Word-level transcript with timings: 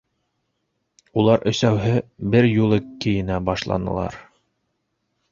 Улар 1.23 1.43
өсәүһе 1.51 1.91
бер 2.35 2.47
юлы 2.51 2.79
кейенә 3.05 3.37
башланылар. 3.51 4.17